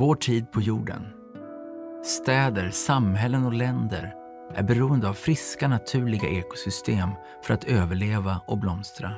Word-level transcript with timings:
Vår 0.00 0.14
tid 0.14 0.52
på 0.52 0.60
jorden. 0.60 1.06
Städer, 2.04 2.70
samhällen 2.70 3.44
och 3.44 3.52
länder 3.52 4.14
är 4.54 4.62
beroende 4.62 5.08
av 5.08 5.14
friska 5.14 5.68
naturliga 5.68 6.28
ekosystem 6.28 7.08
för 7.42 7.54
att 7.54 7.64
överleva 7.64 8.40
och 8.46 8.58
blomstra. 8.58 9.10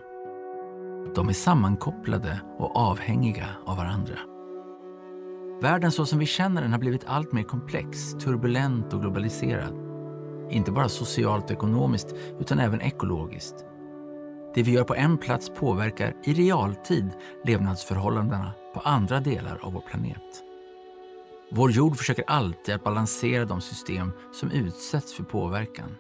De 1.15 1.29
är 1.29 1.33
sammankopplade 1.33 2.41
och 2.59 2.77
avhängiga 2.77 3.47
av 3.67 3.77
varandra. 3.77 4.19
Världen 5.61 5.93
så 5.93 6.07
som 6.07 6.19
vi 6.19 6.27
känner 6.27 6.63
den 6.63 6.73
har 6.73 6.79
blivit 6.79 7.05
allt 7.07 7.33
mer 7.33 7.43
komplex, 7.43 8.13
turbulent 8.13 8.93
och 8.93 9.01
globaliserad. 9.01 9.75
Inte 10.51 10.73
bara 10.73 10.89
socialt 10.89 11.45
och 11.45 11.51
ekonomiskt 11.51 12.15
utan 12.41 12.59
även 12.59 12.81
ekologiskt. 12.81 13.65
Det 14.55 14.63
vi 14.63 14.73
gör 14.73 14.85
på 14.85 14.95
en 14.95 15.19
plats 15.19 15.51
påverkar 15.57 16.15
i 16.25 16.33
realtid 16.33 17.11
levnadsförhållandena 17.45 18.53
på 18.75 18.81
andra 18.81 19.21
delar 19.21 19.59
av 19.63 19.73
vår 19.73 19.85
planet. 19.91 20.52
Vår 21.55 21.71
jord 21.71 21.97
försöker 21.97 22.25
alltid 22.27 22.75
att 22.75 22.85
balansera 22.85 23.45
de 23.45 23.61
system 23.61 24.13
som 24.33 24.51
utsätts 24.51 25.15
för 25.15 25.25
påverkan. 25.25 25.97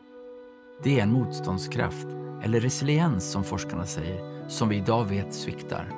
Det 0.83 0.99
är 0.99 1.03
en 1.03 1.13
motståndskraft, 1.13 2.07
eller 2.43 2.61
resiliens 2.61 3.33
som 3.33 3.45
forskarna 3.45 3.87
säger, 3.87 4.49
som 4.49 4.69
vi 4.69 4.77
idag 4.77 5.05
vet 5.05 5.35
sviktar. 5.35 5.93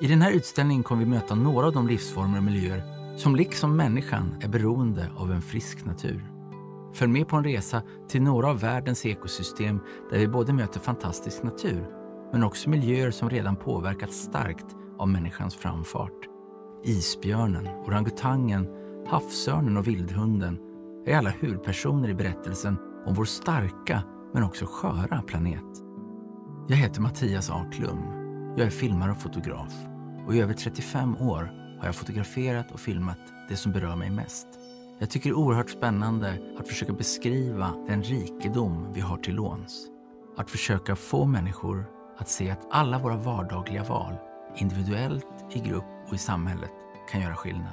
I 0.00 0.06
den 0.06 0.22
här 0.22 0.30
utställningen 0.32 0.82
kommer 0.82 1.04
vi 1.04 1.10
möta 1.10 1.34
några 1.34 1.66
av 1.66 1.72
de 1.72 1.88
livsformer 1.88 2.38
och 2.38 2.44
miljöer 2.44 2.82
som 3.16 3.36
liksom 3.36 3.76
människan 3.76 4.34
är 4.40 4.48
beroende 4.48 5.10
av 5.16 5.32
en 5.32 5.42
frisk 5.42 5.84
natur. 5.84 6.30
Följ 6.94 7.12
med 7.12 7.28
på 7.28 7.36
en 7.36 7.44
resa 7.44 7.82
till 8.08 8.22
några 8.22 8.48
av 8.48 8.60
världens 8.60 9.06
ekosystem 9.06 9.80
där 10.10 10.18
vi 10.18 10.28
både 10.28 10.52
möter 10.52 10.80
fantastisk 10.80 11.42
natur 11.42 11.86
men 12.32 12.44
också 12.44 12.70
miljöer 12.70 13.10
som 13.10 13.30
redan 13.30 13.56
påverkats 13.56 14.16
starkt 14.16 14.66
av 14.98 15.08
människans 15.08 15.54
framfart. 15.54 16.35
Isbjörnen, 16.84 17.68
orangutangen, 17.68 18.68
havsörnen 19.06 19.76
och 19.76 19.86
vildhunden 19.86 20.58
är 21.06 21.16
alla 21.16 21.30
huvudpersoner 21.30 22.08
i 22.08 22.14
berättelsen 22.14 22.76
om 23.06 23.14
vår 23.14 23.24
starka 23.24 24.02
men 24.34 24.42
också 24.42 24.66
sköra 24.66 25.22
planet. 25.22 25.64
Jag 26.68 26.76
heter 26.76 27.00
Mattias 27.00 27.50
A. 27.50 27.66
Klum. 27.72 28.02
Jag 28.56 28.66
är 28.66 28.70
filmare 28.70 29.10
och 29.10 29.20
fotograf 29.20 29.72
och 30.26 30.34
i 30.34 30.40
över 30.40 30.54
35 30.54 31.16
år 31.16 31.50
har 31.78 31.86
jag 31.86 31.94
fotograferat 31.94 32.72
och 32.72 32.80
filmat 32.80 33.18
det 33.48 33.56
som 33.56 33.72
berör 33.72 33.96
mig 33.96 34.10
mest. 34.10 34.46
Jag 34.98 35.10
tycker 35.10 35.30
det 35.30 35.34
är 35.34 35.38
oerhört 35.38 35.70
spännande 35.70 36.38
att 36.58 36.68
försöka 36.68 36.92
beskriva 36.92 37.74
den 37.88 38.02
rikedom 38.02 38.92
vi 38.92 39.00
har 39.00 39.16
till 39.16 39.34
låns. 39.34 39.86
Att 40.36 40.50
försöka 40.50 40.96
få 40.96 41.26
människor 41.26 41.84
att 42.18 42.28
se 42.28 42.50
att 42.50 42.66
alla 42.70 42.98
våra 42.98 43.16
vardagliga 43.16 43.84
val, 43.84 44.14
individuellt, 44.56 45.26
i 45.52 45.58
grupp 45.58 45.95
och 46.08 46.14
i 46.14 46.18
samhället, 46.18 46.70
kan 47.10 47.20
göra 47.20 47.34
skillnad. 47.34 47.72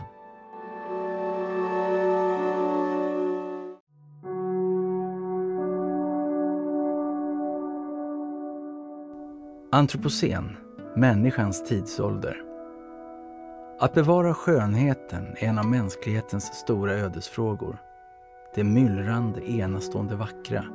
Antropocen, 9.71 10.57
människans 10.95 11.63
tidsålder. 11.63 12.41
Att 13.79 13.93
bevara 13.93 14.33
skönheten 14.33 15.27
är 15.37 15.47
en 15.47 15.59
av 15.59 15.65
mänsklighetens 15.65 16.43
stora 16.43 16.93
ödesfrågor. 16.93 17.77
Det 18.55 18.63
myllrande, 18.63 19.51
enastående 19.51 20.15
vackra. 20.15 20.65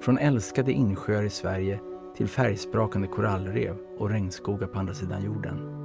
Från 0.00 0.18
älskade 0.18 0.72
insjöar 0.72 1.22
i 1.22 1.30
Sverige 1.30 1.80
till 2.16 2.28
färgsprakande 2.28 3.08
korallrev 3.08 3.76
och 3.98 4.10
regnskogar 4.10 4.66
på 4.66 4.78
andra 4.78 4.94
sidan 4.94 5.24
jorden. 5.24 5.77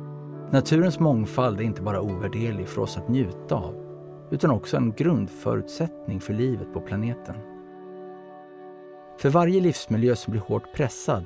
Naturens 0.53 0.99
mångfald 0.99 1.59
är 1.59 1.63
inte 1.63 1.81
bara 1.81 2.01
ovärderlig 2.01 2.67
för 2.67 2.81
oss 2.81 2.97
att 2.97 3.09
njuta 3.09 3.55
av, 3.55 3.75
utan 4.31 4.51
också 4.51 4.77
en 4.77 4.91
grundförutsättning 4.91 6.19
för 6.19 6.33
livet 6.33 6.73
på 6.73 6.81
planeten. 6.81 7.35
För 9.19 9.29
varje 9.29 9.61
livsmiljö 9.61 10.15
som 10.15 10.31
blir 10.31 10.41
hårt 10.41 10.73
pressad 10.73 11.25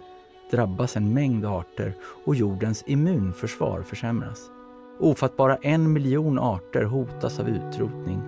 drabbas 0.51 0.97
en 0.97 1.13
mängd 1.13 1.45
arter 1.45 1.93
och 2.25 2.35
jordens 2.35 2.83
immunförsvar 2.87 3.81
försämras. 3.81 4.51
Ofattbara 4.99 5.55
en 5.55 5.93
miljon 5.93 6.39
arter 6.39 6.83
hotas 6.83 7.39
av 7.39 7.49
utrotning. 7.49 8.21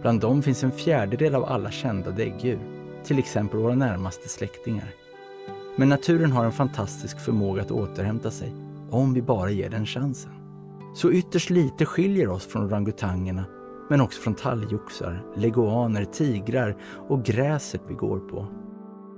Bland 0.00 0.20
dem 0.20 0.42
finns 0.42 0.64
en 0.64 0.72
fjärdedel 0.72 1.34
av 1.34 1.44
alla 1.44 1.70
kända 1.70 2.10
däggdjur, 2.10 2.58
till 3.04 3.18
exempel 3.18 3.60
våra 3.60 3.74
närmaste 3.74 4.28
släktingar. 4.28 4.88
Men 5.76 5.88
naturen 5.88 6.32
har 6.32 6.44
en 6.44 6.52
fantastisk 6.52 7.20
förmåga 7.20 7.62
att 7.62 7.70
återhämta 7.70 8.30
sig, 8.30 8.63
om 8.94 9.14
vi 9.14 9.22
bara 9.22 9.50
ger 9.50 9.70
den 9.70 9.86
chansen. 9.86 10.32
Så 10.94 11.12
ytterst 11.12 11.50
lite 11.50 11.84
skiljer 11.84 12.28
oss 12.28 12.46
från 12.46 12.66
orangutangerna, 12.66 13.44
men 13.90 14.00
också 14.00 14.20
från 14.20 14.34
talgoxar, 14.34 15.24
leguaner, 15.36 16.04
tigrar 16.04 16.76
och 17.08 17.24
gräset 17.24 17.82
vi 17.88 17.94
går 17.94 18.18
på. 18.18 18.46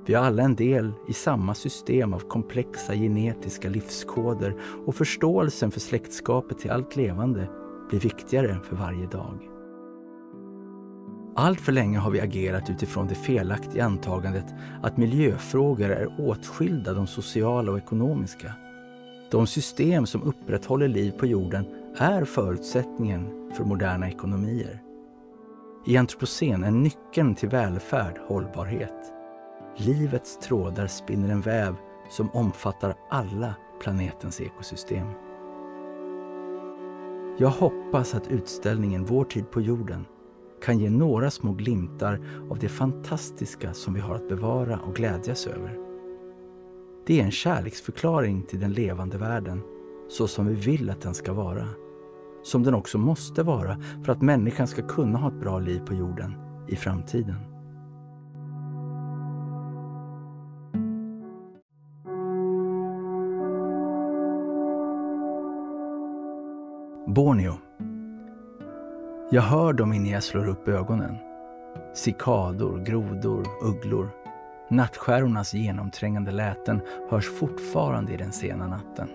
Vi 0.07 0.15
har 0.15 0.25
alla 0.25 0.43
en 0.43 0.55
del 0.55 0.93
i 1.09 1.13
samma 1.13 1.55
system 1.55 2.15
av 2.15 2.21
komplexa 2.21 2.95
genetiska 2.95 3.69
livskoder 3.69 4.55
och 4.87 4.95
förståelsen 4.95 5.71
för 5.71 5.81
släktskapet 5.81 6.59
till 6.59 6.71
allt 6.71 6.97
levande 6.97 7.49
blir 7.89 8.01
viktigare 8.01 8.59
för 8.65 8.77
varje 8.77 9.07
dag. 9.07 9.49
Allt 11.39 11.61
för 11.61 11.73
länge 11.73 11.99
har 11.99 12.11
vi 12.11 12.21
agerat 12.21 12.71
utifrån 12.71 13.07
det 13.07 13.15
felaktiga 13.15 13.85
antagandet 13.85 14.47
att 14.83 14.97
miljöfrågor 14.97 15.91
är 15.91 16.21
åtskilda 16.21 16.95
de 16.95 17.07
sociala 17.07 17.73
och 17.73 17.79
ekonomiska. 17.79 18.53
De 19.31 19.47
system 19.47 20.07
som 20.07 20.23
upprätthåller 20.23 20.89
liv 20.89 21.13
på 21.19 21.27
jorden 21.27 21.67
är 21.97 22.25
förutsättningen 22.25 23.53
för 23.55 23.65
moderna 23.65 24.09
ekonomier. 24.09 24.83
I 25.87 25.97
antropocen 25.97 26.65
är 26.65 26.71
nyckeln 26.71 27.35
till 27.35 27.49
välfärd 27.49 28.19
hållbarhet. 28.29 29.13
Livets 29.77 30.39
trådar 30.39 30.87
spinner 30.87 31.29
en 31.29 31.41
väv 31.41 31.75
som 32.11 32.31
omfattar 32.31 32.95
alla 33.11 33.55
planetens 33.81 34.41
ekosystem. 34.41 35.07
Jag 37.39 37.49
hoppas 37.49 38.15
att 38.15 38.29
utställningen 38.29 39.05
Vår 39.05 39.25
tid 39.25 39.51
på 39.51 39.61
jorden 39.61 40.07
kan 40.63 40.79
ge 40.79 40.91
några 40.91 41.31
små 41.31 41.53
glimtar 41.53 42.21
av 42.51 42.59
det 42.59 42.69
fantastiska 42.69 43.75
som 43.75 43.95
vi 43.95 44.01
har 44.01 44.15
att 44.15 44.29
bevara 44.29 44.79
och 44.79 44.97
glädjas 44.97 45.47
över. 45.47 45.86
Det 47.07 47.21
är 47.21 47.25
en 47.25 47.31
kärleksförklaring 47.31 48.43
till 48.43 48.61
den 48.61 48.73
levande 48.73 49.19
världen, 49.19 49.63
så 50.09 50.29
som 50.29 50.47
vi 50.47 50.55
vill 50.55 50.91
att 50.91 51.01
den 51.01 51.15
ska 51.15 51.33
vara. 51.33 51.69
Som 52.43 52.63
den 52.63 52.75
också 52.75 52.99
måste 52.99 53.43
vara 53.43 53.81
för 54.05 54.13
att 54.13 54.23
människan 54.23 54.67
ska 54.67 54.89
kunna 54.89 55.19
ha 55.19 55.29
ett 55.29 55.41
bra 55.41 55.59
liv 55.59 55.81
på 55.87 55.95
jorden 55.95 56.35
i 56.69 56.77
framtiden. 56.77 57.37
Borneo. 67.07 67.55
Jag 69.31 69.43
hör 69.43 69.73
dem 69.73 69.93
innan 69.93 70.09
jag 70.09 70.23
slår 70.23 70.49
upp 70.49 70.69
ögonen. 70.69 71.17
Cikador, 71.95 72.85
grodor, 72.85 73.47
ugglor. 73.63 74.16
Nattskärornas 74.69 75.55
genomträngande 75.55 76.31
läten 76.31 76.81
hörs 77.11 77.31
fortfarande 77.31 78.13
i 78.13 78.17
den 78.17 78.33
sena 78.33 78.67
natten. 78.67 79.09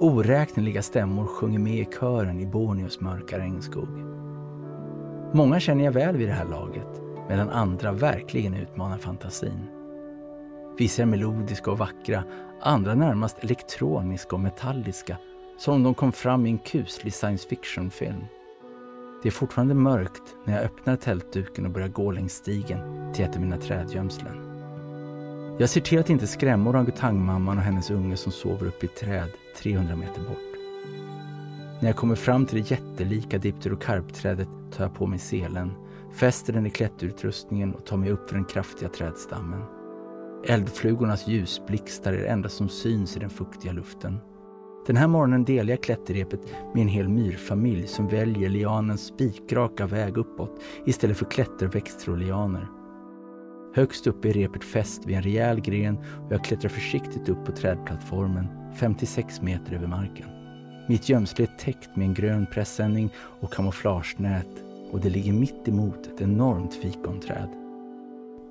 Oräkneliga 0.00 0.82
stämmor 0.82 1.26
sjunger 1.26 1.58
med 1.58 1.74
i 1.74 1.88
kören 2.00 2.40
i 2.40 2.46
Borneos 2.46 3.00
mörka 3.00 3.38
regnskog. 3.38 3.88
Många 5.32 5.60
känner 5.60 5.84
jag 5.84 5.92
väl 5.92 6.16
vid 6.16 6.28
det 6.28 6.34
här 6.34 6.44
laget, 6.44 7.02
medan 7.28 7.50
andra 7.50 7.92
verkligen 7.92 8.54
utmanar 8.54 8.98
fantasin. 8.98 9.66
Vissa 10.78 11.02
är 11.02 11.06
melodiska 11.06 11.70
och 11.70 11.78
vackra, 11.78 12.24
andra 12.60 12.94
närmast 12.94 13.44
elektroniska 13.44 14.36
och 14.36 14.42
metalliska 14.42 15.16
som 15.58 15.74
om 15.74 15.82
de 15.82 15.94
kom 15.94 16.12
fram 16.12 16.46
i 16.46 16.50
en 16.50 16.58
kuslig 16.58 17.14
science 17.14 17.48
fiction-film. 17.48 18.24
Det 19.24 19.28
är 19.28 19.32
fortfarande 19.32 19.74
mörkt 19.74 20.36
när 20.44 20.54
jag 20.54 20.64
öppnar 20.64 20.96
tältduken 20.96 21.66
och 21.66 21.70
börjar 21.70 21.88
gå 21.88 22.10
längs 22.10 22.32
stigen 22.32 23.12
till 23.14 23.24
ett 23.24 23.34
av 23.34 23.42
mina 23.42 23.56
trädgömslen. 23.56 24.36
Jag 25.58 25.70
ser 25.70 25.80
till 25.80 25.98
att 25.98 26.10
inte 26.10 26.26
skrämma 26.26 26.70
orangutangmamman 26.70 27.58
och 27.58 27.64
hennes 27.64 27.90
unge 27.90 28.16
som 28.16 28.32
sover 28.32 28.66
uppe 28.66 28.86
i 28.86 28.88
ett 28.88 28.96
träd 28.96 29.30
300 29.62 29.96
meter 29.96 30.20
bort. 30.20 30.38
När 31.80 31.88
jag 31.88 31.96
kommer 31.96 32.14
fram 32.14 32.46
till 32.46 32.62
det 32.62 32.70
jättelika 32.70 33.38
dipterokarpträdet 33.38 34.48
tar 34.72 34.84
jag 34.84 34.94
på 34.94 35.06
mig 35.06 35.18
selen, 35.18 35.72
fäster 36.14 36.52
den 36.52 36.66
i 36.66 36.70
klätterutrustningen 36.70 37.74
och 37.74 37.86
tar 37.86 37.96
mig 37.96 38.10
upp 38.10 38.28
för 38.28 38.34
den 38.34 38.44
kraftiga 38.44 38.88
trädstammen. 38.88 39.62
Eldflugornas 40.46 41.28
ljusblixtar 41.28 42.12
är 42.12 42.18
det 42.18 42.28
enda 42.28 42.48
som 42.48 42.68
syns 42.68 43.16
i 43.16 43.20
den 43.20 43.30
fuktiga 43.30 43.72
luften. 43.72 44.18
Den 44.86 44.96
här 44.96 45.08
morgonen 45.08 45.44
delar 45.44 45.70
jag 45.70 45.82
klätterrepet 45.82 46.40
med 46.74 46.82
en 46.82 46.88
hel 46.88 47.08
myrfamilj 47.08 47.86
som 47.86 48.08
väljer 48.08 48.48
lianens 48.48 49.06
spikraka 49.06 49.86
väg 49.86 50.16
uppåt 50.16 50.62
istället 50.86 51.16
för 51.16 51.24
klätterväxter 51.24 52.12
och 52.12 52.18
lianer. 52.18 52.68
Högst 53.74 54.06
upp 54.06 54.24
är 54.24 54.32
repet 54.32 54.64
fäst 54.64 55.06
vid 55.06 55.16
en 55.16 55.22
rejäl 55.22 55.60
gren 55.60 55.98
och 56.26 56.32
jag 56.32 56.44
klättrar 56.44 56.68
försiktigt 56.68 57.28
upp 57.28 57.44
på 57.44 57.52
trädplattformen 57.52 58.46
56 58.80 59.42
meter 59.42 59.74
över 59.74 59.86
marken. 59.86 60.26
Mitt 60.88 61.08
gömsle 61.08 61.44
är 61.44 61.58
täckt 61.58 61.96
med 61.96 62.06
en 62.06 62.14
grön 62.14 62.46
pressändning 62.52 63.10
och 63.40 63.52
kamouflagenät 63.52 64.64
och 64.92 65.00
det 65.00 65.10
ligger 65.10 65.32
mitt 65.32 65.68
emot 65.68 66.06
ett 66.06 66.20
enormt 66.20 66.74
fikonträd. 66.74 67.48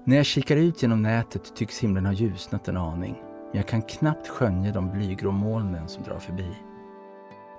När 0.06 0.16
jag 0.16 0.26
kikar 0.26 0.58
ut 0.58 0.82
genom 0.82 1.02
nätet 1.02 1.56
tycks 1.56 1.80
himlen 1.80 2.06
ha 2.06 2.14
ljusnat 2.14 2.68
en 2.68 2.78
aning, 2.78 3.16
jag 3.56 3.68
kan 3.68 3.82
knappt 3.82 4.28
skönja 4.28 4.72
de 4.72 4.92
blygrå 4.92 5.32
molnen 5.32 5.88
som 5.88 6.04
drar 6.04 6.20
förbi. 6.20 6.48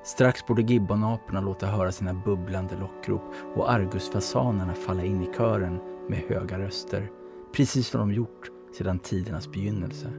Strax 0.05 0.47
borde 0.47 0.63
gibbonaporna 0.63 1.41
låta 1.41 1.67
höra 1.67 1.93
sina 1.93 2.15
bubblande 2.15 2.77
lockrop 2.77 3.23
och 3.57 3.73
argusfasanerna 3.73 4.75
falla 4.75 5.05
in 5.05 5.23
i 5.23 5.31
kören 5.37 5.81
med 6.09 6.19
höga 6.19 6.59
röster, 6.59 7.11
precis 7.57 7.89
som 7.89 8.01
de 8.01 8.13
gjort 8.13 8.51
sedan 8.79 8.99
tidernas 8.99 9.53
begynnelse. 9.53 10.11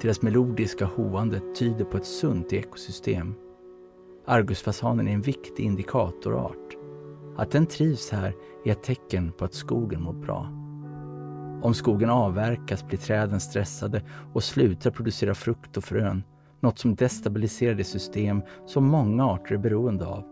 Deras 0.00 0.22
melodiska 0.22 0.84
hoande 0.84 1.40
tyder 1.54 1.84
på 1.84 1.96
ett 1.96 2.06
sunt 2.06 2.52
ekosystem. 2.52 3.34
Argusfasanen 4.26 5.08
är 5.08 5.12
en 5.12 5.22
viktig 5.22 5.64
indikatorart. 5.64 6.76
Att 7.36 7.50
den 7.50 7.66
trivs 7.66 8.10
här 8.10 8.34
är 8.64 8.72
ett 8.72 8.82
tecken 8.82 9.32
på 9.32 9.44
att 9.44 9.54
skogen 9.54 10.02
mår 10.02 10.12
bra. 10.12 10.63
Om 11.64 11.74
skogen 11.74 12.10
avverkas 12.10 12.86
blir 12.86 12.98
träden 12.98 13.40
stressade 13.40 14.02
och 14.32 14.44
slutar 14.44 14.90
producera 14.90 15.34
frukt 15.34 15.76
och 15.76 15.84
frön, 15.84 16.22
något 16.60 16.78
som 16.78 16.94
destabiliserar 16.94 17.74
det 17.74 17.84
system 17.84 18.42
som 18.66 18.84
många 18.84 19.26
arter 19.26 19.54
är 19.54 19.58
beroende 19.58 20.06
av, 20.06 20.24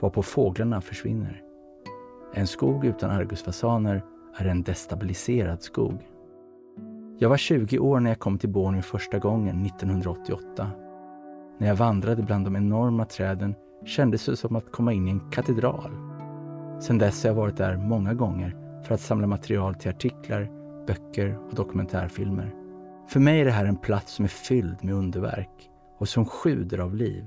varpå 0.00 0.22
fåglarna 0.22 0.80
försvinner. 0.80 1.42
En 2.34 2.46
skog 2.46 2.84
utan 2.84 3.10
argusfasaner 3.10 4.02
är 4.36 4.44
en 4.46 4.62
destabiliserad 4.62 5.62
skog. 5.62 5.98
Jag 7.18 7.28
var 7.28 7.36
20 7.36 7.78
år 7.78 8.00
när 8.00 8.10
jag 8.10 8.18
kom 8.18 8.38
till 8.38 8.50
Borneo 8.50 8.82
första 8.82 9.18
gången 9.18 9.66
1988. 9.66 10.70
När 11.58 11.68
jag 11.68 11.76
vandrade 11.76 12.22
bland 12.22 12.46
de 12.46 12.56
enorma 12.56 13.04
träden 13.04 13.54
kändes 13.84 14.26
det 14.26 14.36
som 14.36 14.56
att 14.56 14.72
komma 14.72 14.92
in 14.92 15.08
i 15.08 15.10
en 15.10 15.30
katedral. 15.30 15.90
Sedan 16.80 16.98
dess 16.98 17.22
har 17.22 17.30
jag 17.30 17.36
varit 17.36 17.56
där 17.56 17.76
många 17.76 18.14
gånger 18.14 18.56
för 18.84 18.94
att 18.94 19.00
samla 19.00 19.26
material 19.26 19.74
till 19.74 19.90
artiklar, 19.90 20.63
böcker 20.86 21.38
och 21.48 21.54
dokumentärfilmer. 21.54 22.54
För 23.08 23.20
mig 23.20 23.40
är 23.40 23.44
det 23.44 23.50
här 23.50 23.64
en 23.64 23.76
plats 23.76 24.12
som 24.12 24.24
är 24.24 24.28
fylld 24.28 24.84
med 24.84 24.94
underverk 24.94 25.70
och 25.98 26.08
som 26.08 26.24
sjuder 26.24 26.78
av 26.78 26.94
liv. 26.94 27.26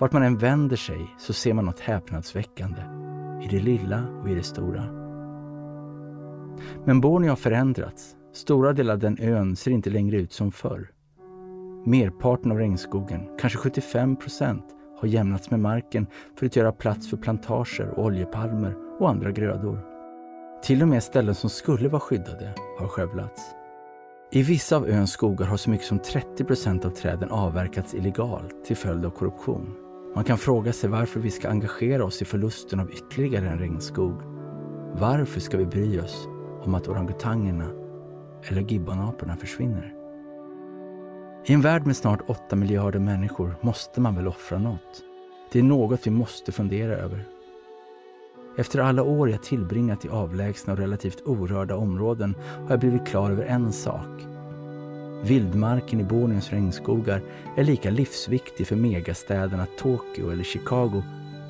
Vart 0.00 0.12
man 0.12 0.22
än 0.22 0.38
vänder 0.38 0.76
sig 0.76 1.14
så 1.18 1.32
ser 1.32 1.54
man 1.54 1.64
något 1.64 1.80
häpnadsväckande. 1.80 2.82
I 3.44 3.48
det 3.50 3.60
lilla 3.60 4.04
och 4.22 4.28
i 4.28 4.34
det 4.34 4.42
stora. 4.42 4.82
Men 6.84 7.00
Borneo 7.00 7.30
har 7.30 7.36
förändrats 7.36 8.14
Stora 8.32 8.72
delar 8.72 8.92
av 8.92 8.98
den 8.98 9.18
ön 9.20 9.56
ser 9.56 9.70
inte 9.70 9.90
längre 9.90 10.16
ut 10.16 10.32
som 10.32 10.52
förr. 10.52 10.90
Merparten 11.86 12.52
av 12.52 12.58
regnskogen, 12.58 13.38
kanske 13.38 13.58
75 13.58 14.16
procent, 14.16 14.64
har 15.00 15.08
jämnats 15.08 15.50
med 15.50 15.60
marken 15.60 16.06
för 16.38 16.46
att 16.46 16.56
göra 16.56 16.72
plats 16.72 17.10
för 17.10 17.16
plantager 17.16 17.88
och 17.88 18.04
oljepalmer 18.04 18.76
och 19.00 19.10
andra 19.10 19.30
grödor. 19.30 19.97
Till 20.62 20.82
och 20.82 20.88
med 20.88 21.02
ställen 21.02 21.34
som 21.34 21.50
skulle 21.50 21.88
vara 21.88 22.00
skyddade 22.00 22.54
har 22.78 22.88
skövlats. 22.88 23.42
I 24.30 24.42
vissa 24.42 24.76
av 24.76 24.88
öns 24.88 25.10
skogar 25.10 25.46
har 25.46 25.56
så 25.56 25.70
mycket 25.70 25.86
som 25.86 25.98
30 25.98 26.44
procent 26.44 26.84
av 26.84 26.90
träden 26.90 27.30
avverkats 27.30 27.94
illegalt 27.94 28.64
till 28.64 28.76
följd 28.76 29.04
av 29.04 29.10
korruption. 29.10 29.74
Man 30.14 30.24
kan 30.24 30.38
fråga 30.38 30.72
sig 30.72 30.90
varför 30.90 31.20
vi 31.20 31.30
ska 31.30 31.48
engagera 31.48 32.04
oss 32.04 32.22
i 32.22 32.24
förlusten 32.24 32.80
av 32.80 32.90
ytterligare 32.90 33.48
en 33.48 33.58
regnskog. 33.58 34.22
Varför 34.92 35.40
ska 35.40 35.56
vi 35.56 35.66
bry 35.66 36.00
oss 36.00 36.26
om 36.62 36.74
att 36.74 36.88
orangutangerna 36.88 37.70
eller 38.48 38.62
gibbonaporna 38.62 39.36
försvinner. 39.36 39.94
I 41.46 41.52
en 41.52 41.60
värld 41.60 41.86
med 41.86 41.96
snart 41.96 42.20
8 42.26 42.56
miljarder 42.56 42.98
människor 42.98 43.54
måste 43.60 44.00
man 44.00 44.14
väl 44.16 44.28
offra 44.28 44.58
något. 44.58 45.02
Det 45.52 45.58
är 45.58 45.62
något 45.62 46.06
vi 46.06 46.10
måste 46.10 46.52
fundera 46.52 46.92
över. 46.92 47.24
Efter 48.58 48.78
alla 48.78 49.02
år 49.02 49.30
jag 49.30 49.42
tillbringat 49.42 50.04
i 50.04 50.08
avlägsna 50.08 50.72
och 50.72 50.78
relativt 50.78 51.22
orörda 51.26 51.76
områden 51.76 52.34
har 52.62 52.70
jag 52.70 52.80
blivit 52.80 53.06
klar 53.06 53.30
över 53.30 53.44
en 53.44 53.72
sak. 53.72 54.26
Vildmarken 55.24 56.00
i 56.00 56.04
Borneos 56.04 56.50
regnskogar 56.50 57.22
är 57.56 57.64
lika 57.64 57.90
livsviktig 57.90 58.66
för 58.66 58.76
megastäderna 58.76 59.66
Tokyo 59.78 60.30
eller 60.30 60.44
Chicago 60.44 61.02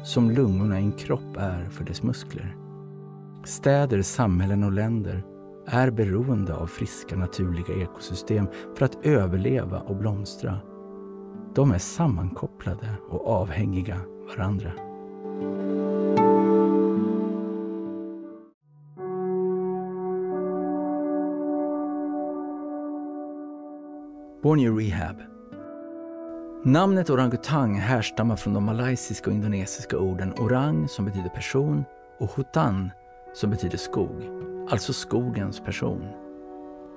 som 0.04 0.30
lungorna 0.30 0.80
i 0.80 0.84
en 0.84 0.92
kropp 0.92 1.36
är 1.36 1.64
för 1.70 1.84
dess 1.84 2.02
muskler. 2.02 2.56
Städer, 3.44 4.02
samhällen 4.02 4.64
och 4.64 4.72
länder 4.72 5.22
är 5.66 5.90
beroende 5.90 6.54
av 6.54 6.66
friska 6.66 7.16
naturliga 7.16 7.82
ekosystem 7.82 8.46
för 8.76 8.84
att 8.84 9.06
överleva 9.06 9.80
och 9.80 9.96
blomstra. 9.96 10.58
De 11.54 11.72
är 11.72 11.78
sammankopplade 11.78 12.94
och 13.10 13.26
avhängiga 13.26 14.00
varandra. 14.28 14.72
Borneo 24.42 24.78
Rehab 24.78 25.16
Namnet 26.64 27.10
orangutang 27.10 27.74
härstammar 27.74 28.36
från 28.36 28.54
de 28.54 28.64
malaysiska 28.64 29.30
och 29.30 29.36
indonesiska 29.36 29.98
orden 29.98 30.32
orang 30.32 30.88
som 30.88 31.04
betyder 31.04 31.28
person 31.28 31.84
och 32.18 32.36
hutan 32.36 32.90
som 33.34 33.50
betyder 33.50 33.78
skog 33.78 34.38
alltså 34.70 34.92
skogens 34.92 35.60
person. 35.60 36.08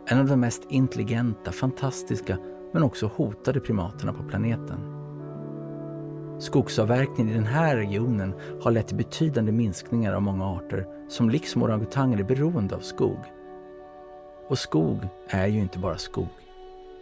En 0.08 0.20
av 0.20 0.28
de 0.28 0.40
mest 0.40 0.64
intelligenta, 0.70 1.52
fantastiska 1.52 2.38
men 2.74 2.84
också 2.84 3.08
hotade 3.16 3.60
primaterna 3.60 4.14
på 4.14 4.24
planeten. 4.24 4.98
Skogsavverkningen 6.40 7.34
i 7.34 7.36
den 7.36 7.46
här 7.46 7.76
regionen 7.76 8.34
har 8.62 8.72
lett 8.72 8.88
till 8.88 8.98
betydande 8.98 9.52
minskningar 9.52 10.14
av 10.14 10.22
många 10.22 10.46
arter 10.46 10.88
som 11.10 11.30
liksom 11.30 11.64
orangutanger 11.64 12.20
är 12.20 12.24
beroende 12.24 12.76
av 12.76 12.80
skog. 12.80 13.20
Och 14.48 14.58
skog 14.58 15.08
är 15.30 15.48
ju 15.48 15.60
inte 15.60 15.80
bara 15.80 15.98
skog. 15.98 16.30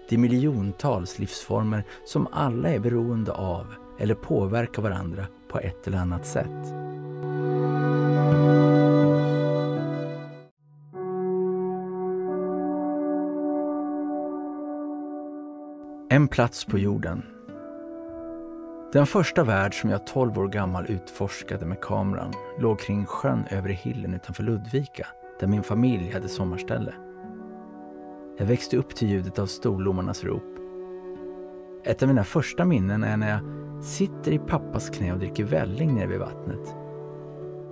Det 0.09 0.15
är 0.15 0.19
miljontals 0.19 1.19
livsformer 1.19 1.83
som 2.05 2.27
alla 2.31 2.69
är 2.69 2.79
beroende 2.79 3.31
av 3.31 3.65
eller 3.99 4.15
påverkar 4.15 4.81
varandra 4.81 5.25
på 5.49 5.59
ett 5.59 5.87
eller 5.87 5.97
annat 5.97 6.25
sätt. 6.25 6.73
En 16.09 16.27
plats 16.27 16.65
på 16.65 16.77
jorden. 16.79 17.25
Den 18.93 19.05
första 19.05 19.43
värld 19.43 19.81
som 19.81 19.89
jag 19.89 20.07
12 20.07 20.37
år 20.37 20.47
gammal 20.47 20.85
utforskade 20.91 21.65
med 21.65 21.81
kameran 21.81 22.33
låg 22.59 22.79
kring 22.79 23.05
sjön 23.05 23.43
Övre 23.49 23.73
Hillen 23.73 24.13
utanför 24.13 24.43
Ludvika, 24.43 25.07
där 25.39 25.47
min 25.47 25.63
familj 25.63 26.11
hade 26.11 26.29
sommarställe. 26.29 26.93
Jag 28.39 28.45
växte 28.45 28.77
upp 28.77 28.95
till 28.95 29.09
ljudet 29.09 29.39
av 29.39 29.45
storlommarnas 29.45 30.23
rop. 30.23 30.43
Ett 31.83 32.01
av 32.01 32.07
mina 32.07 32.23
första 32.23 32.65
minnen 32.65 33.03
är 33.03 33.17
när 33.17 33.29
jag 33.29 33.39
sitter 33.83 34.31
i 34.31 34.39
pappas 34.39 34.89
knä 34.89 35.13
och 35.13 35.19
dricker 35.19 35.43
välling 35.43 35.95
nere 35.95 36.07
vid 36.07 36.19
vattnet. 36.19 36.75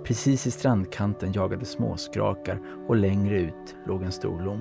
Precis 0.04 0.46
i 0.46 0.50
strandkanten 0.50 1.32
jagade 1.32 1.64
småskrakar 1.64 2.60
och 2.88 2.96
längre 2.96 3.40
ut 3.40 3.76
låg 3.86 4.02
en 4.02 4.12
stor 4.12 4.40
lom. 4.42 4.60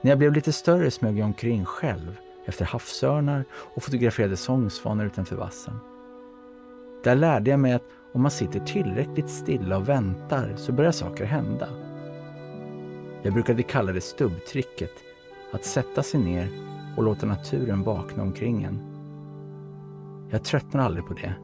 När 0.00 0.10
jag 0.10 0.18
blev 0.18 0.32
lite 0.32 0.52
större 0.52 0.90
smög 0.90 1.18
jag 1.18 1.26
omkring 1.26 1.64
själv 1.64 2.16
efter 2.46 2.64
havsörnar 2.64 3.44
och 3.52 3.82
fotograferade 3.82 4.36
sångsvanar 4.36 5.04
utanför 5.04 5.36
vassen. 5.36 5.78
Där 7.04 7.14
lärde 7.14 7.50
jag 7.50 7.60
mig 7.60 7.72
att 7.72 7.84
om 8.12 8.22
man 8.22 8.30
sitter 8.30 8.60
tillräckligt 8.60 9.30
stilla 9.30 9.76
och 9.76 9.88
väntar 9.88 10.54
så 10.56 10.72
börjar 10.72 10.92
saker 10.92 11.24
hända. 11.24 11.68
Jag 13.22 13.32
brukade 13.32 13.62
kalla 13.62 13.92
det 13.92 14.00
stubbtricket, 14.00 14.92
att 15.52 15.64
sätta 15.64 16.02
sig 16.02 16.20
ner 16.20 16.48
och 16.96 17.02
låta 17.04 17.26
naturen 17.26 17.82
vakna 17.82 18.22
omkring 18.22 18.62
en. 18.62 18.80
Jag 20.30 20.44
tröttnar 20.44 20.84
aldrig 20.84 21.06
på 21.06 21.14
det. 21.14 21.34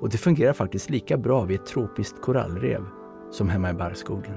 Och 0.00 0.08
det 0.08 0.18
fungerar 0.18 0.52
faktiskt 0.52 0.90
lika 0.90 1.16
bra 1.16 1.44
vid 1.44 1.60
ett 1.60 1.66
tropiskt 1.66 2.20
korallrev 2.20 2.84
som 3.30 3.48
hemma 3.48 3.70
i 3.70 3.74
barrskogen. 3.74 4.36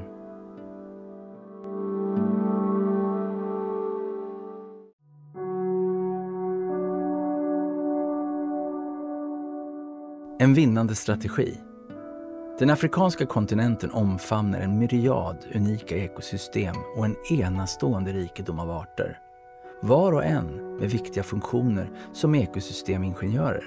En 10.39 10.53
vinnande 10.53 10.95
strategi. 10.95 11.57
Den 12.59 12.69
afrikanska 12.69 13.25
kontinenten 13.25 13.91
omfamnar 13.91 14.59
en 14.59 14.79
myriad 14.79 15.37
unika 15.55 15.97
ekosystem 15.97 16.75
och 16.97 17.05
en 17.05 17.15
enastående 17.31 18.11
rikedom 18.11 18.59
av 18.59 18.71
arter. 18.71 19.19
Var 19.81 20.11
och 20.11 20.25
en 20.25 20.77
med 20.77 20.89
viktiga 20.89 21.23
funktioner 21.23 21.89
som 22.13 22.35
ekosystemingenjörer. 22.35 23.63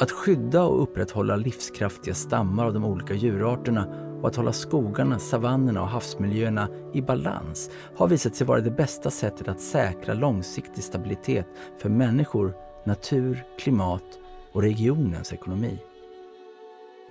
Att 0.00 0.10
skydda 0.10 0.62
och 0.62 0.82
upprätthålla 0.82 1.36
livskraftiga 1.36 2.14
stammar 2.14 2.66
av 2.66 2.72
de 2.72 2.84
olika 2.84 3.14
djurarterna 3.14 3.86
och 4.22 4.28
att 4.28 4.36
hålla 4.36 4.52
skogarna, 4.52 5.18
savannerna 5.18 5.82
och 5.82 5.88
havsmiljöerna 5.88 6.68
i 6.92 7.02
balans 7.02 7.70
har 7.96 8.08
visat 8.08 8.34
sig 8.34 8.46
vara 8.46 8.60
det 8.60 8.70
bästa 8.70 9.10
sättet 9.10 9.48
att 9.48 9.60
säkra 9.60 10.14
långsiktig 10.14 10.84
stabilitet 10.84 11.46
för 11.78 11.88
människor 11.88 12.54
natur, 12.84 13.44
klimat 13.58 14.18
och 14.52 14.62
regionens 14.62 15.32
ekonomi. 15.32 15.78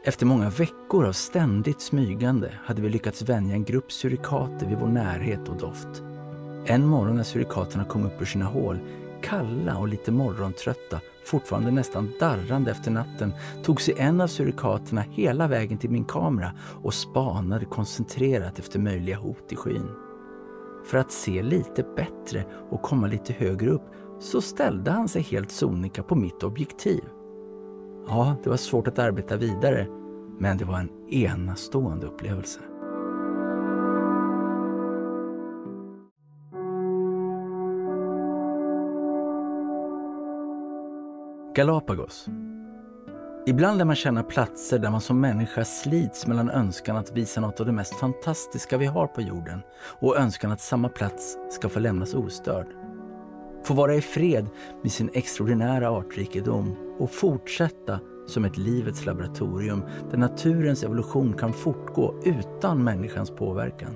Efter 0.04 0.26
många 0.26 0.50
veckor 0.50 1.06
av 1.06 1.12
ständigt 1.12 1.82
smygande 1.82 2.52
hade 2.64 2.82
vi 2.82 2.90
lyckats 2.90 3.22
vänja 3.22 3.56
en 3.56 3.64
grupp 3.64 3.92
surikater 3.92 4.68
vid 4.68 4.78
vår 4.78 4.88
närhet 4.88 5.50
och 5.50 5.58
doft. 5.58 6.04
En 6.66 6.88
morgon 6.88 7.16
när 7.16 7.24
surikaterna 7.24 7.86
kom 7.86 8.06
upp 8.06 8.22
ur 8.22 8.26
sina 8.26 8.46
hål, 8.46 8.80
kalla 9.22 9.78
och 9.78 9.88
lite 9.88 10.12
morgontrötta, 10.12 11.00
fortfarande 11.26 11.72
nästan 11.72 12.12
darrande 12.20 12.72
efter 12.72 12.92
natten, 12.92 13.34
tog 13.64 13.82
sig 13.82 13.96
en 13.98 14.22
av 14.22 14.28
surikaterna 14.28 15.02
hela 15.02 15.48
vägen 15.48 15.78
till 15.78 15.90
min 15.90 16.06
kamera 16.06 16.52
och 16.84 16.94
spanade 16.94 17.66
koncentrerat 17.66 18.60
efter 18.60 18.80
möjliga 18.80 19.18
hot 19.18 19.52
i 19.52 19.56
skyn. 19.56 19.90
För 20.86 20.98
att 20.98 21.12
se 21.12 21.44
lite 21.44 21.84
bättre 21.96 22.46
och 22.70 22.82
komma 22.82 23.08
lite 23.08 23.34
högre 23.34 23.70
upp 23.70 23.92
så 24.20 24.42
ställde 24.42 24.92
han 24.92 25.08
sig 25.08 25.22
helt 25.22 25.52
sonika 25.52 26.04
på 26.04 26.16
mitt 26.16 26.44
objektiv. 26.44 27.02
Ja, 28.10 28.36
det 28.44 28.50
var 28.50 28.58
svårt 28.58 28.88
att 28.88 29.00
arbeta 29.00 29.38
vidare, 29.38 29.88
men 30.40 30.58
det 30.58 30.66
var 30.66 30.80
en 30.80 31.10
enastående 31.10 32.08
upplevelse. 32.08 32.60
Galapagos. 41.56 42.28
Ibland 43.46 43.78
lär 43.78 43.86
man 43.86 43.96
känna 43.96 44.24
platser 44.24 44.80
där 44.80 44.90
man 44.90 45.02
som 45.02 45.22
människa 45.22 45.66
slits 45.66 46.28
mellan 46.28 46.50
önskan 46.50 46.98
att 46.98 47.12
visa 47.12 47.42
något 47.42 47.60
av 47.60 47.66
det 47.66 47.72
mest 47.72 47.94
fantastiska 47.94 48.78
vi 48.78 48.86
har 48.86 49.08
på 49.08 49.22
jorden 49.22 49.62
och 50.02 50.18
önskan 50.18 50.52
att 50.52 50.62
samma 50.62 50.90
plats 50.90 51.38
ska 51.52 51.70
få 51.70 51.80
lämnas 51.80 52.14
ostörd. 52.14 52.79
Få 53.70 53.76
vara 53.76 53.96
i 53.96 54.02
fred 54.02 54.48
med 54.82 54.92
sin 54.92 55.10
extraordinära 55.14 55.90
artrikedom 55.90 56.76
och 57.00 57.12
fortsätta 57.12 58.00
som 58.28 58.46
ett 58.46 58.58
livets 58.58 59.06
laboratorium 59.06 59.84
där 60.12 60.18
naturens 60.18 60.84
evolution 60.84 61.34
kan 61.34 61.54
fortgå 61.54 62.16
utan 62.26 62.84
människans 62.84 63.32
påverkan. 63.32 63.96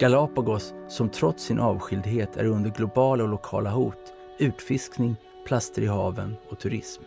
Galapagos, 0.00 0.74
som 0.88 1.08
trots 1.08 1.44
sin 1.44 1.60
avskildhet 1.60 2.36
är 2.36 2.44
under 2.44 2.70
globala 2.70 3.24
och 3.24 3.30
lokala 3.30 3.70
hot, 3.70 4.12
utfiskning, 4.38 5.16
plaster 5.46 5.82
i 5.82 5.86
haven 5.86 6.36
och 6.48 6.58
turism. 6.58 7.02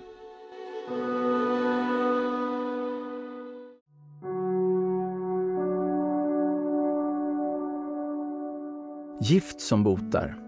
Gift 9.22 9.62
som 9.62 9.84
botar. 9.84 10.47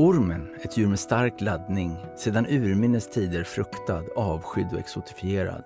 Ormen, 0.00 0.48
ett 0.62 0.76
djur 0.76 0.88
med 0.88 0.98
stark 0.98 1.40
laddning, 1.40 1.96
sedan 2.16 2.46
urminnes 2.46 3.10
tider 3.10 3.44
fruktad, 3.44 4.02
avskydd 4.16 4.72
och 4.72 4.78
exotifierad. 4.78 5.64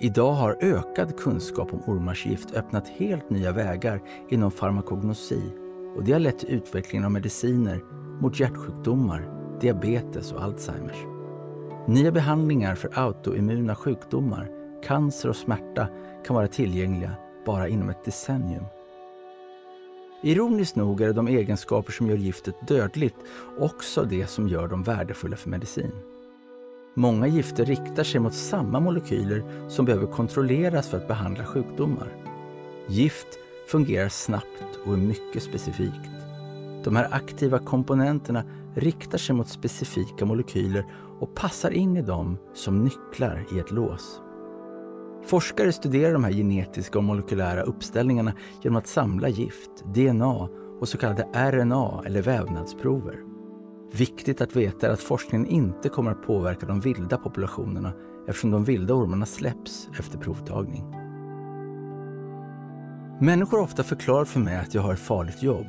Idag 0.00 0.32
har 0.32 0.58
ökad 0.60 1.16
kunskap 1.16 1.72
om 1.72 1.82
ormars 1.86 2.26
gift 2.26 2.54
öppnat 2.54 2.88
helt 2.88 3.30
nya 3.30 3.52
vägar 3.52 4.00
inom 4.30 4.50
farmakognosi 4.50 5.52
och 5.96 6.04
det 6.04 6.12
har 6.12 6.20
lett 6.20 6.38
till 6.38 6.48
utvecklingen 6.48 7.04
av 7.04 7.10
mediciner 7.10 7.80
mot 8.20 8.40
hjärtsjukdomar, 8.40 9.28
diabetes 9.60 10.32
och 10.32 10.42
Alzheimers. 10.42 11.04
Nya 11.86 12.12
behandlingar 12.12 12.74
för 12.74 12.90
autoimmuna 12.94 13.74
sjukdomar, 13.74 14.48
cancer 14.84 15.28
och 15.28 15.36
smärta 15.36 15.88
kan 16.26 16.36
vara 16.36 16.48
tillgängliga 16.48 17.12
bara 17.46 17.68
inom 17.68 17.90
ett 17.90 18.04
decennium. 18.04 18.64
Ironiskt 20.24 20.76
nog 20.76 21.00
är 21.00 21.06
det 21.06 21.12
de 21.12 21.28
egenskaper 21.28 21.92
som 21.92 22.06
gör 22.06 22.16
giftet 22.16 22.68
dödligt 22.68 23.16
också 23.58 24.04
det 24.04 24.26
som 24.26 24.48
gör 24.48 24.68
dem 24.68 24.82
värdefulla 24.82 25.36
för 25.36 25.50
medicin. 25.50 25.92
Många 26.94 27.26
gifter 27.26 27.64
riktar 27.64 28.04
sig 28.04 28.20
mot 28.20 28.34
samma 28.34 28.80
molekyler 28.80 29.68
som 29.68 29.84
behöver 29.84 30.06
kontrolleras 30.06 30.88
för 30.88 30.96
att 30.96 31.08
behandla 31.08 31.44
sjukdomar. 31.44 32.12
Gift 32.88 33.26
fungerar 33.68 34.08
snabbt 34.08 34.78
och 34.84 34.92
är 34.92 34.96
mycket 34.96 35.42
specifikt. 35.42 36.10
De 36.84 36.96
här 36.96 37.08
aktiva 37.10 37.58
komponenterna 37.58 38.44
riktar 38.74 39.18
sig 39.18 39.34
mot 39.34 39.48
specifika 39.48 40.24
molekyler 40.24 40.86
och 41.20 41.34
passar 41.34 41.70
in 41.70 41.96
i 41.96 42.02
dem 42.02 42.38
som 42.54 42.84
nycklar 42.84 43.44
i 43.52 43.58
ett 43.58 43.70
lås. 43.70 44.20
Forskare 45.26 45.72
studerar 45.72 46.12
de 46.12 46.24
här 46.24 46.32
genetiska 46.32 46.98
och 46.98 47.04
molekylära 47.04 47.62
uppställningarna 47.62 48.32
genom 48.62 48.76
att 48.76 48.86
samla 48.86 49.28
gift, 49.28 49.70
DNA 49.94 50.48
och 50.80 50.88
så 50.88 50.98
kallade 50.98 51.28
RNA 51.50 52.02
eller 52.06 52.22
vävnadsprover. 52.22 53.16
Viktigt 53.92 54.40
att 54.40 54.56
veta 54.56 54.86
är 54.86 54.90
att 54.90 55.00
forskningen 55.00 55.46
inte 55.46 55.88
kommer 55.88 56.10
att 56.10 56.26
påverka 56.26 56.66
de 56.66 56.80
vilda 56.80 57.16
populationerna 57.16 57.92
eftersom 58.28 58.50
de 58.50 58.64
vilda 58.64 58.94
ormarna 58.94 59.26
släpps 59.26 59.88
efter 59.98 60.18
provtagning. 60.18 60.84
Människor 63.20 63.58
har 63.58 63.64
ofta 63.64 63.82
förklarat 63.82 64.28
för 64.28 64.40
mig 64.40 64.56
att 64.56 64.74
jag 64.74 64.82
har 64.82 64.92
ett 64.92 64.98
farligt 64.98 65.42
jobb. 65.42 65.66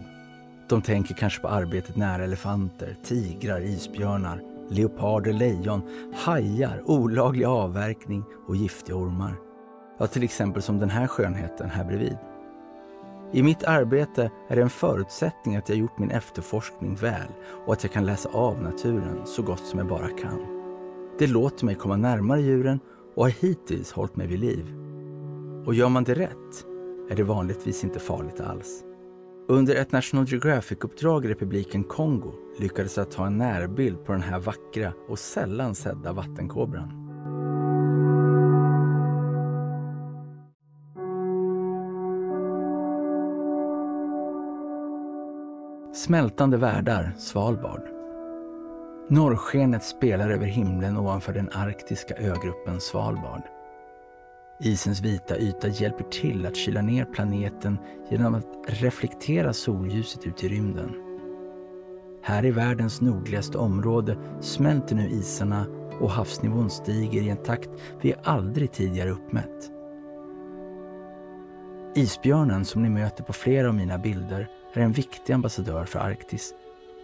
De 0.70 0.82
tänker 0.82 1.16
kanske 1.16 1.42
på 1.42 1.48
arbetet 1.48 1.96
nära 1.96 2.24
elefanter, 2.24 2.98
tigrar, 3.04 3.62
isbjörnar, 3.62 4.53
leoparder, 4.70 5.34
lejon, 5.34 5.82
hajar, 6.14 6.82
olaglig 6.86 7.46
avverkning 7.46 8.24
och 8.48 8.56
giftiga 8.56 8.96
ormar. 8.96 9.36
Ja, 9.98 10.08
till 10.08 10.24
exempel 10.24 10.62
som 10.62 10.80
den 10.80 10.90
här 10.90 11.08
skönheten 11.08 11.70
här 11.70 11.86
bredvid. 11.86 12.18
I 13.32 13.44
mitt 13.44 13.64
arbete 13.64 14.32
är 14.48 14.56
det 14.56 14.62
en 14.62 14.70
förutsättning 14.70 15.56
att 15.56 15.70
jag 15.70 15.78
gjort 15.78 16.00
min 16.00 16.12
efterforskning 16.12 16.96
väl 16.96 17.28
och 17.66 17.74
att 17.74 17.84
jag 17.84 17.94
kan 17.94 18.06
läsa 18.06 18.30
av 18.30 18.62
naturen 18.62 19.26
så 19.26 19.42
gott 19.42 19.66
som 19.66 19.80
jag 19.80 19.88
bara 19.88 20.10
kan. 20.10 20.40
Det 21.20 21.28
låter 21.28 21.66
mig 21.66 21.76
komma 21.76 21.98
närmare 21.98 22.42
djuren 22.42 22.80
och 23.16 23.24
har 23.24 23.30
hittills 23.30 23.92
hållit 23.92 24.16
mig 24.16 24.28
vid 24.28 24.40
liv. 24.40 24.76
Och 25.66 25.74
gör 25.74 25.90
man 25.90 26.04
det 26.04 26.14
rätt 26.14 26.66
är 27.10 27.16
det 27.16 27.24
vanligtvis 27.24 27.84
inte 27.84 28.00
farligt 28.00 28.40
alls. 28.40 28.84
Under 29.48 29.76
ett 29.76 29.92
National 29.92 30.26
Geographic-uppdrag 30.28 31.26
i 31.26 31.28
republiken 31.28 31.84
Kongo 31.84 32.34
lyckades 32.60 32.98
jag 32.98 33.12
ta 33.12 33.26
en 33.26 33.38
närbild 33.38 34.06
på 34.06 34.12
den 34.12 34.22
här 34.22 34.40
vackra 34.40 34.94
och 35.10 35.20
sällan 35.20 35.76
sedda 35.76 36.14
vattenkobran. 36.14 37.00
Smältande 45.96 46.58
världar, 46.58 47.16
Svalbard. 47.18 47.82
Norrskenet 49.10 49.84
spelar 49.84 50.30
över 50.30 50.46
himlen 50.46 50.98
ovanför 50.98 51.34
den 51.34 51.50
arktiska 51.50 52.16
ögruppen 52.16 52.82
Svalbard. 52.82 53.42
Isens 54.60 55.02
vita 55.02 55.38
yta 55.38 55.68
hjälper 55.68 56.04
till 56.04 56.46
att 56.46 56.56
kyla 56.56 56.82
ner 56.82 57.06
planeten 57.06 57.78
genom 58.10 58.36
att 58.36 58.48
reflektera 58.68 59.54
solljuset 59.54 60.28
ut 60.28 60.44
i 60.44 60.50
rymden. 60.50 60.92
Här 62.22 62.46
i 62.46 62.52
världens 62.52 63.02
nordligaste 63.02 63.58
område 63.58 64.18
smälter 64.42 64.96
nu 64.96 65.10
isarna 65.10 65.66
och 66.00 66.12
havsnivån 66.12 66.70
stiger 66.70 67.22
i 67.22 67.30
en 67.30 67.38
takt 67.38 67.70
vi 68.02 68.14
aldrig 68.24 68.72
tidigare 68.72 69.10
uppmätt. 69.10 69.72
Isbjörnen 71.96 72.66
som 72.66 72.84
ni 72.84 72.90
möter 72.90 73.24
på 73.24 73.34
flera 73.34 73.68
av 73.68 73.76
mina 73.76 73.98
bilder 73.98 74.48
är 74.74 74.82
en 74.82 74.92
viktig 74.92 75.34
ambassadör 75.34 75.86
för 75.86 76.00
Arktis. 76.00 76.54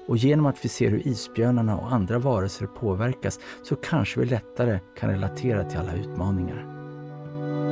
Och 0.07 0.17
genom 0.17 0.45
att 0.45 0.65
vi 0.65 0.69
ser 0.69 0.89
hur 0.89 1.07
isbjörnarna 1.07 1.77
och 1.77 1.93
andra 1.93 2.19
varelser 2.19 2.65
påverkas 2.65 3.39
så 3.63 3.75
kanske 3.75 4.19
vi 4.19 4.25
lättare 4.25 4.79
kan 4.99 5.09
relatera 5.09 5.63
till 5.63 5.79
alla 5.79 5.93
utmaningar. 5.93 6.78
Thank 7.39 7.51
you. 7.53 7.68